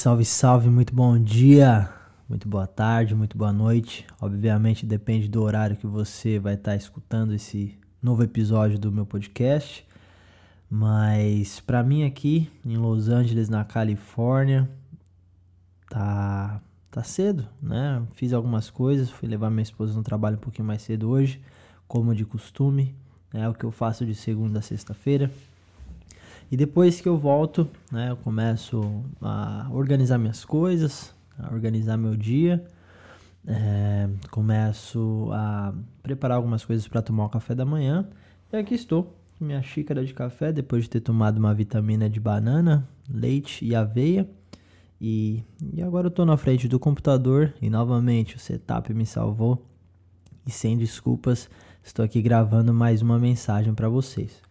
[0.00, 1.92] Salve, salve, muito bom dia,
[2.26, 4.06] muito boa tarde, muito boa noite.
[4.18, 9.86] Obviamente depende do horário que você vai estar escutando esse novo episódio do meu podcast.
[10.70, 14.70] Mas para mim aqui em Los Angeles, na Califórnia,
[15.90, 18.02] tá tá cedo, né?
[18.14, 21.42] Fiz algumas coisas, fui levar minha esposa no trabalho um pouquinho mais cedo hoje,
[21.86, 22.96] como de costume,
[23.34, 25.30] é o que eu faço de segunda a sexta-feira.
[26.50, 32.16] E depois que eu volto, né, eu começo a organizar minhas coisas, a organizar meu
[32.16, 32.64] dia,
[33.46, 38.08] é, começo a preparar algumas coisas para tomar o café da manhã.
[38.52, 42.88] E aqui estou, minha xícara de café, depois de ter tomado uma vitamina de banana,
[43.08, 44.28] leite e aveia.
[45.00, 49.64] E, e agora eu estou na frente do computador e novamente o setup me salvou.
[50.44, 51.48] E sem desculpas,
[51.80, 54.49] estou aqui gravando mais uma mensagem para vocês.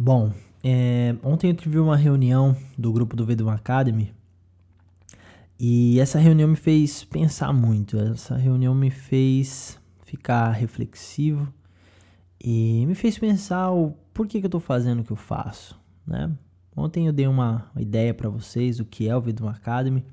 [0.00, 4.14] Bom, é, ontem eu tive uma reunião do grupo do Vedum Academy
[5.58, 7.98] e essa reunião me fez pensar muito.
[7.98, 11.52] Essa reunião me fez ficar reflexivo
[12.40, 16.30] e me fez pensar o porquê que eu estou fazendo o que eu faço, né?
[16.76, 20.04] Ontem eu dei uma ideia para vocês do que é o Vedum Academy,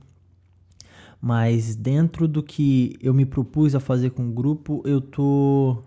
[1.22, 5.84] mas dentro do que eu me propus a fazer com o grupo, eu tô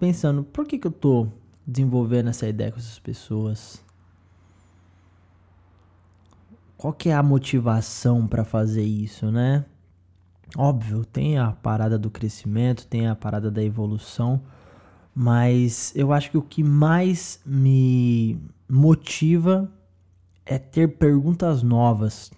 [0.00, 1.28] pensando, por que que eu tô
[1.66, 3.84] desenvolvendo essa ideia com essas pessoas?
[6.76, 9.64] Qual que é a motivação para fazer isso, né?
[10.56, 14.42] Óbvio, tem a parada do crescimento, tem a parada da evolução,
[15.14, 19.70] mas eu acho que o que mais me motiva
[20.44, 22.30] é ter perguntas novas.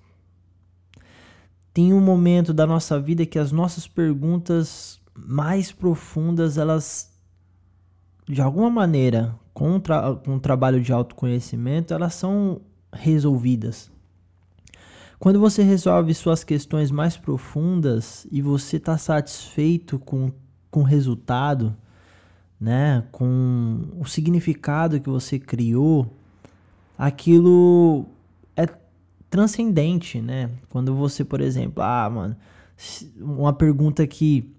[1.72, 7.13] Tem um momento da nossa vida que as nossas perguntas mais profundas, elas
[8.26, 12.60] de alguma maneira, com, tra com o trabalho de autoconhecimento, elas são
[12.92, 13.90] resolvidas.
[15.18, 20.30] Quando você resolve suas questões mais profundas e você está satisfeito com,
[20.70, 21.74] com o resultado,
[22.60, 26.14] né, com o significado que você criou,
[26.98, 28.06] aquilo
[28.56, 28.66] é
[29.30, 30.50] transcendente, né?
[30.68, 32.36] Quando você, por exemplo, ah, mano,
[33.18, 34.54] uma pergunta que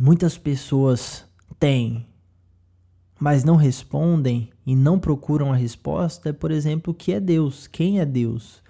[0.00, 1.26] muitas pessoas
[1.58, 2.06] têm
[3.18, 7.66] mas não respondem e não procuram a resposta é, por exemplo, o que é Deus?
[7.66, 8.62] Quem é Deus?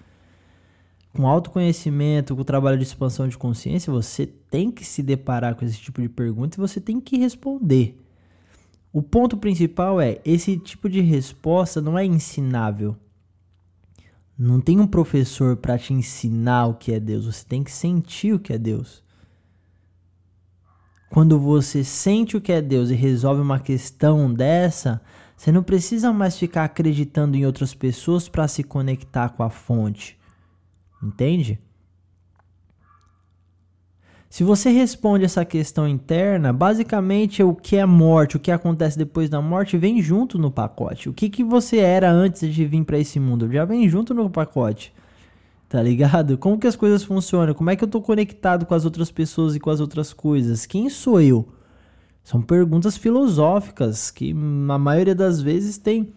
[1.12, 5.64] Com autoconhecimento, com o trabalho de expansão de consciência, você tem que se deparar com
[5.64, 7.98] esse tipo de pergunta e você tem que responder.
[8.92, 12.96] O ponto principal é: esse tipo de resposta não é ensinável.
[14.38, 18.32] Não tem um professor para te ensinar o que é Deus, você tem que sentir
[18.32, 19.02] o que é Deus.
[21.10, 25.00] Quando você sente o que é Deus e resolve uma questão dessa,
[25.36, 30.18] você não precisa mais ficar acreditando em outras pessoas para se conectar com a fonte.
[31.02, 31.58] Entende?
[34.28, 39.30] Se você responde essa questão interna, basicamente o que é morte, o que acontece depois
[39.30, 41.08] da morte, vem junto no pacote.
[41.08, 44.28] O que, que você era antes de vir para esse mundo já vem junto no
[44.28, 44.92] pacote.
[45.68, 46.38] Tá ligado?
[46.38, 47.52] Como que as coisas funcionam?
[47.52, 50.64] Como é que eu tô conectado com as outras pessoas e com as outras coisas?
[50.64, 51.46] Quem sou eu?
[52.24, 56.12] São perguntas filosóficas que na maioria das vezes tem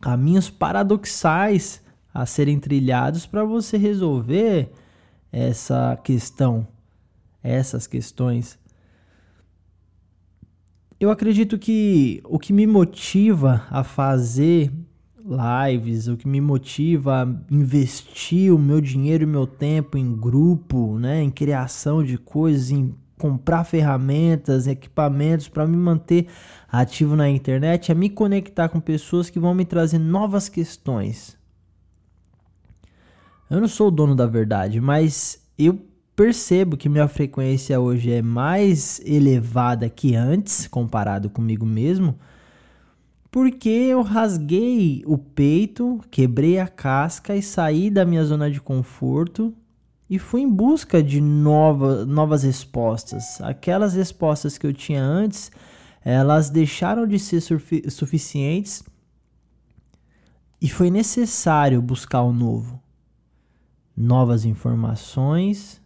[0.00, 1.80] caminhos paradoxais
[2.12, 4.72] a serem trilhados para você resolver
[5.30, 6.66] essa questão,
[7.42, 8.58] essas questões.
[10.98, 14.72] Eu acredito que o que me motiva a fazer
[15.24, 20.98] lives, o que me motiva a investir o meu dinheiro e meu tempo em grupo,
[20.98, 26.26] né, em criação de coisas, em comprar ferramentas, equipamentos para me manter
[26.70, 31.38] ativo na internet, é me conectar com pessoas que vão me trazer novas questões.
[33.48, 35.78] Eu não sou o dono da verdade, mas eu
[36.16, 42.18] percebo que minha frequência hoje é mais elevada que antes, comparado comigo mesmo
[43.32, 49.54] porque eu rasguei o peito, quebrei a casca e saí da minha zona de conforto
[50.08, 53.40] e fui em busca de nova, novas respostas.
[53.40, 55.50] Aquelas respostas que eu tinha antes,
[56.04, 58.84] elas deixaram de ser suficientes
[60.60, 62.78] e foi necessário buscar o novo.
[63.96, 65.80] Novas informações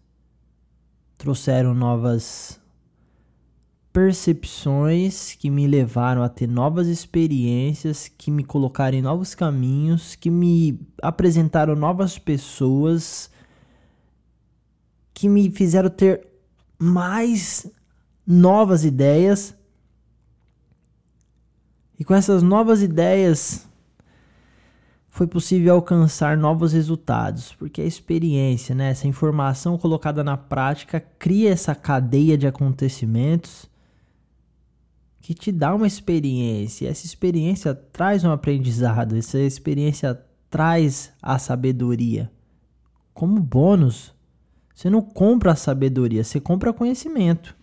[1.17, 2.61] trouxeram novas
[3.97, 10.29] percepções que me levaram a ter novas experiências, que me colocaram em novos caminhos, que
[10.29, 13.31] me apresentaram novas pessoas,
[15.15, 16.29] que me fizeram ter
[16.79, 17.67] mais
[18.27, 19.57] novas ideias.
[21.99, 23.67] E com essas novas ideias
[25.09, 31.51] foi possível alcançar novos resultados, porque a experiência, né, essa informação colocada na prática cria
[31.51, 33.75] essa cadeia de acontecimentos
[35.27, 36.89] que te dá uma experiência.
[36.89, 40.17] Essa experiência traz um aprendizado, essa experiência
[40.49, 42.31] traz a sabedoria.
[43.13, 44.15] Como bônus,
[44.73, 47.57] você não compra a sabedoria, você compra conhecimento.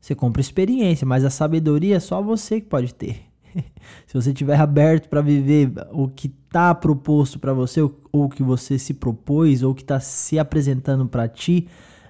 [0.00, 3.26] Você compra experiência, mas a sabedoria é só você que pode ter.
[4.06, 8.42] se você estiver aberto para viver o que está proposto para você, ou o que
[8.42, 11.68] você se propôs, ou que está se apresentando para ti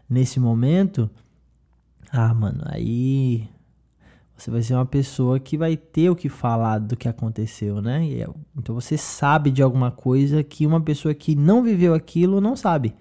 [0.09, 1.11] nesse momento,
[2.13, 3.49] ah, mano, aí
[4.39, 8.09] você vai ser uma pessoa que vai ter o que falar do que aconteceu, né?
[8.09, 12.55] É, então você sabe de alguma coisa que uma pessoa que não viveu aquilo não
[12.55, 12.95] sabe.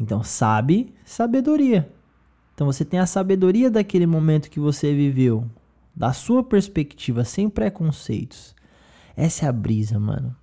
[0.00, 1.86] Então, sabe, sabedoria.
[2.54, 5.44] Então você tem a sabedoria daquele momento que você viveu,
[5.94, 8.54] da sua perspectiva, sem preconceitos.
[9.14, 10.34] Essa é a brisa, mano.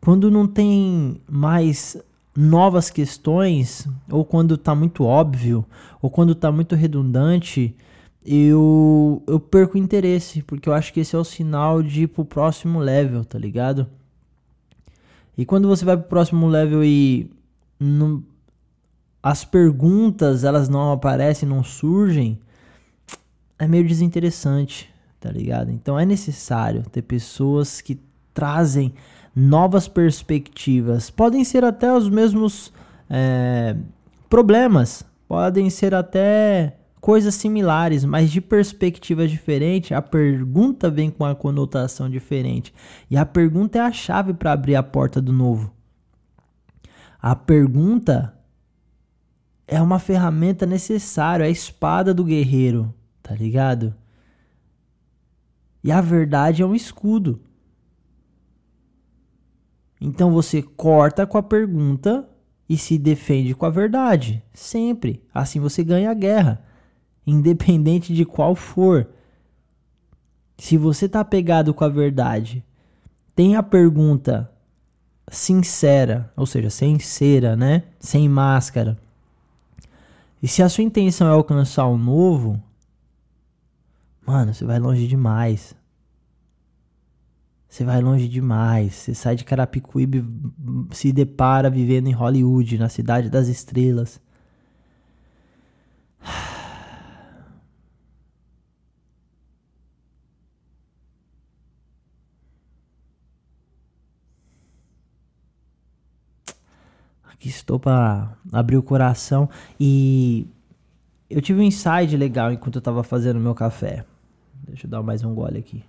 [0.00, 2.00] Quando não tem mais
[2.36, 5.64] novas questões, ou quando tá muito óbvio,
[6.00, 7.74] ou quando tá muito redundante,
[8.24, 12.24] eu, eu perco interesse, porque eu acho que esse é o sinal de ir pro
[12.24, 13.86] próximo level, tá ligado?
[15.36, 17.30] E quando você vai pro próximo level e
[17.78, 18.22] não,
[19.22, 22.38] as perguntas elas não aparecem, não surgem,
[23.58, 24.94] é meio desinteressante
[25.24, 25.70] tá ligado?
[25.70, 27.98] Então é necessário ter pessoas que
[28.34, 28.92] trazem
[29.34, 31.08] novas perspectivas.
[31.08, 32.70] Podem ser até os mesmos
[33.08, 33.74] é,
[34.28, 41.34] problemas, podem ser até coisas similares, mas de perspectiva diferente, a pergunta vem com uma
[41.34, 42.72] conotação diferente.
[43.10, 45.70] E a pergunta é a chave para abrir a porta do novo.
[47.20, 48.34] A pergunta
[49.68, 53.94] é uma ferramenta necessária, é a espada do guerreiro, tá ligado?
[55.82, 57.38] E a verdade é um escudo.
[60.00, 62.26] Então você corta com a pergunta
[62.66, 64.42] e se defende com a verdade.
[64.54, 65.22] Sempre.
[65.34, 66.64] Assim você ganha a guerra.
[67.26, 69.08] Independente de qual for.
[70.58, 72.64] Se você está pegado com a verdade,
[73.34, 74.50] tem a pergunta
[75.28, 77.84] sincera, ou seja, sem cera, né?
[77.98, 78.98] Sem máscara.
[80.42, 82.62] E se a sua intenção é alcançar o novo,
[84.26, 85.74] Mano, você vai longe demais.
[87.68, 88.94] Você vai longe demais.
[88.94, 90.24] Você sai de Carapicuíba
[90.92, 94.20] se depara vivendo em Hollywood, na cidade das estrelas.
[107.48, 109.48] Estou para abrir o coração
[109.78, 110.46] e
[111.28, 114.04] eu tive um insight legal enquanto eu estava fazendo meu café.
[114.66, 115.84] Deixa eu dar mais um gole aqui.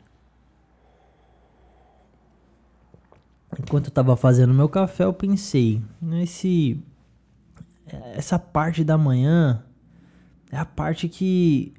[3.59, 6.79] Enquanto eu tava fazendo meu café, eu pensei, nesse
[8.15, 9.63] essa parte da manhã
[10.51, 11.73] é a parte que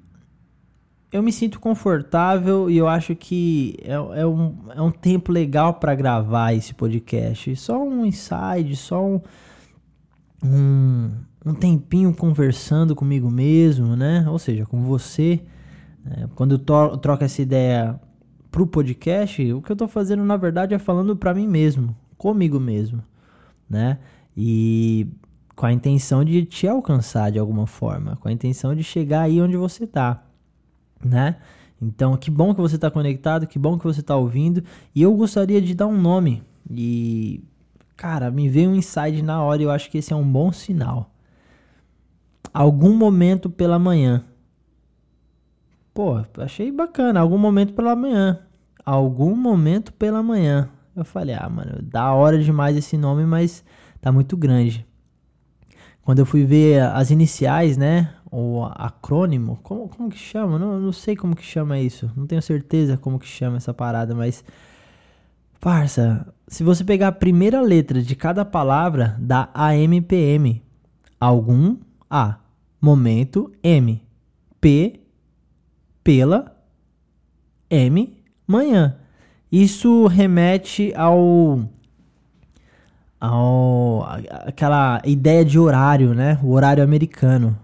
[1.12, 5.74] eu me sinto confortável e eu acho que é, é um, é um tempo legal
[5.74, 7.54] para gravar esse podcast.
[7.56, 9.20] Só um inside, só um,
[10.46, 11.10] um,
[11.44, 14.24] um tempinho conversando comigo mesmo, né?
[14.28, 15.40] Ou seja, com você.
[16.04, 18.00] É, quando eu troco essa ideia
[18.50, 22.60] pro podcast, o que eu tô fazendo na verdade é falando para mim mesmo, comigo
[22.60, 23.02] mesmo,
[23.68, 23.98] né?
[24.36, 25.08] E
[25.54, 29.40] com a intenção de te alcançar de alguma forma, com a intenção de chegar aí
[29.40, 30.22] onde você tá,
[31.04, 31.36] né?
[31.80, 34.62] Então, que bom que você está conectado, que bom que você está ouvindo.
[34.94, 36.42] E eu gostaria de dar um nome.
[36.70, 37.42] E,
[37.96, 40.52] cara, me veio um insight na hora e eu acho que esse é um bom
[40.52, 41.10] sinal.
[42.52, 44.24] Algum momento pela manhã,
[45.96, 47.20] Pô, achei bacana.
[47.20, 48.38] Algum momento pela manhã.
[48.84, 50.68] Algum momento pela manhã.
[50.94, 53.64] Eu falei, ah, mano, da hora demais esse nome, mas
[53.98, 54.86] tá muito grande.
[56.02, 58.12] Quando eu fui ver as iniciais, né?
[58.30, 60.58] O acrônimo, como, como que chama?
[60.58, 62.12] Não, não sei como que chama isso.
[62.14, 64.44] Não tenho certeza como que chama essa parada, mas.
[65.58, 70.62] Parça, se você pegar a primeira letra de cada palavra, dá AMPM.
[71.18, 71.76] Algum
[72.08, 72.36] A.
[72.80, 74.02] Momento M.
[74.60, 75.00] P
[76.04, 76.56] pela
[77.68, 78.96] M manhã.
[79.50, 81.68] Isso remete ao
[83.20, 84.06] ao
[84.46, 86.38] aquela ideia de horário, né?
[86.42, 87.58] O horário americano.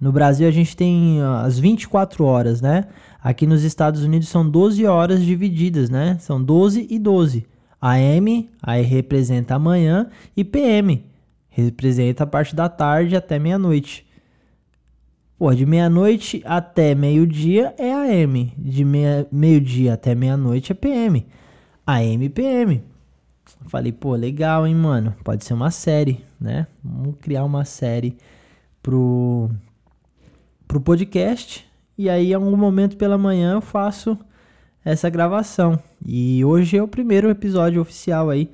[0.00, 2.84] No Brasil a gente tem as 24 horas, né?
[3.20, 6.16] Aqui nos Estados Unidos são 12 horas divididas, né?
[6.20, 7.46] São 12 e 12.
[7.80, 11.04] AM aí representa a manhã e PM
[11.64, 14.06] representa a parte da tarde até meia-noite.
[15.36, 18.52] Pô, de meia-noite até meio-dia é AM.
[18.56, 21.26] De meio-dia até meia-noite é PM.
[21.84, 22.84] AM e PM.
[23.66, 25.14] Falei, pô, legal, hein, mano?
[25.24, 26.66] Pode ser uma série, né?
[26.82, 28.16] Vamos criar uma série
[28.82, 29.50] pro,
[30.66, 31.66] pro podcast.
[31.96, 34.16] E aí, em algum momento pela manhã, eu faço
[34.90, 35.78] essa gravação.
[36.04, 38.50] E hoje é o primeiro episódio oficial aí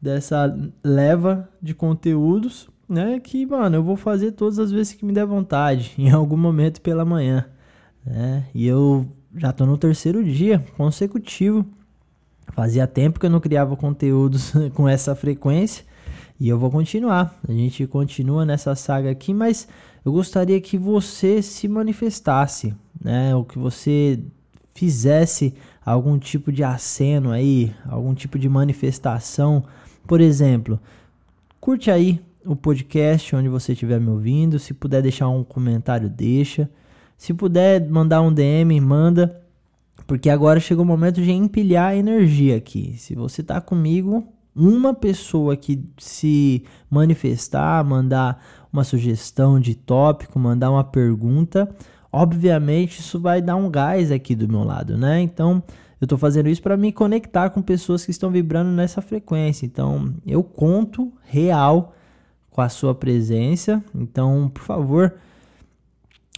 [0.00, 3.18] dessa leva de conteúdos né?
[3.18, 6.82] Que, mano, eu vou fazer todas as vezes que me der vontade, em algum momento
[6.82, 7.46] pela manhã,
[8.04, 8.44] né?
[8.54, 11.64] E eu já tô no terceiro dia consecutivo.
[12.52, 15.86] Fazia tempo que eu não criava conteúdos com essa frequência
[16.38, 17.34] e eu vou continuar.
[17.48, 19.66] A gente continua nessa saga aqui, mas
[20.04, 23.34] eu gostaria que você se manifestasse, né?
[23.34, 24.20] Ou que você
[24.74, 29.64] fizesse algum tipo de aceno aí, algum tipo de manifestação.
[30.06, 30.78] Por exemplo,
[31.60, 34.58] curte aí o podcast onde você estiver me ouvindo.
[34.58, 36.68] Se puder deixar um comentário, deixa.
[37.16, 39.40] Se puder mandar um DM, manda.
[40.06, 42.96] Porque agora chegou o momento de empilhar a energia aqui.
[42.98, 50.70] Se você tá comigo, uma pessoa que se manifestar, mandar uma sugestão de tópico, mandar
[50.70, 51.68] uma pergunta,
[52.12, 55.20] obviamente isso vai dar um gás aqui do meu lado, né?
[55.20, 55.62] Então,
[55.98, 59.64] eu estou fazendo isso para me conectar com pessoas que estão vibrando nessa frequência.
[59.64, 61.94] Então, eu conto real
[62.50, 63.82] com a sua presença.
[63.94, 65.14] Então, por favor,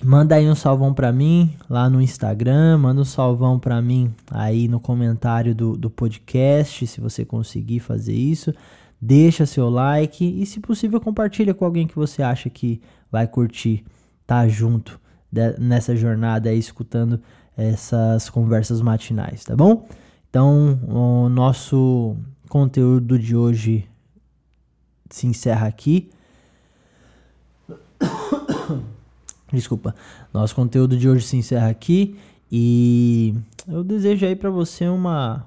[0.03, 4.69] manda aí um salvão para mim lá no Instagram, manda um salvão para mim aí
[4.69, 8.55] no comentário do, do podcast, se você conseguir fazer isso.
[9.01, 13.85] Deixa seu like e, se possível, compartilha com alguém que você acha que vai curtir,
[14.27, 15.03] tá junto
[15.35, 17.21] de, nessa jornada aí, escutando
[17.57, 19.87] essas conversas matinais, tá bom?
[20.31, 22.17] Então, o nosso
[22.49, 23.89] conteúdo de hoje
[25.11, 26.11] se encerra aqui.
[29.53, 29.95] Desculpa.
[30.33, 32.17] Nosso conteúdo de hoje se encerra aqui
[32.51, 33.35] e
[33.69, 35.47] eu desejo aí para você uma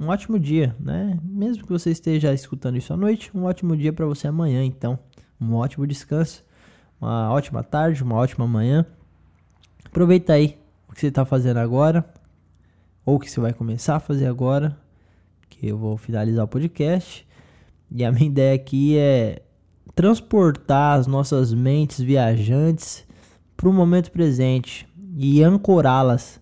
[0.00, 1.18] um ótimo dia, né?
[1.24, 4.96] Mesmo que você esteja escutando isso à noite, um ótimo dia para você amanhã, então.
[5.40, 6.44] Um ótimo descanso,
[7.00, 8.86] uma ótima tarde, uma ótima manhã.
[9.90, 12.04] Aproveita aí o que você está fazendo agora
[13.04, 14.76] ou o que você vai começar a fazer agora,
[15.48, 17.26] que eu vou finalizar o podcast.
[17.90, 19.42] E a minha ideia aqui é
[19.94, 23.04] transportar as nossas mentes viajantes
[23.56, 26.40] para o momento presente e ancorá-las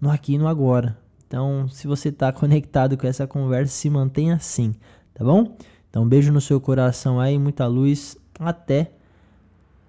[0.00, 0.96] no aqui e no agora.
[1.26, 4.74] Então, se você está conectado com essa conversa, se mantenha assim,
[5.12, 5.56] tá bom?
[5.90, 8.16] Então, um beijo no seu coração aí, muita luz.
[8.38, 8.92] Até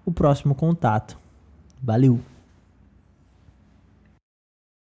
[0.04, 1.16] o próximo contato.
[1.82, 2.29] Valeu!